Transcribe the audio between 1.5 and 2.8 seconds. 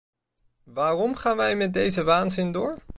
met deze waanzin door?